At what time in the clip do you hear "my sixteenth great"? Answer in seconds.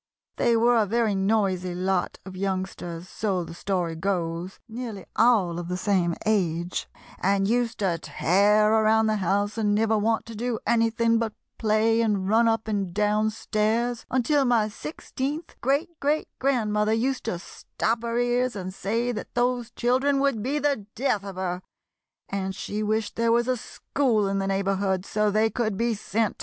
14.43-15.99